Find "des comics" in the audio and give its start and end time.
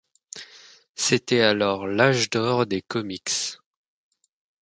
2.65-3.59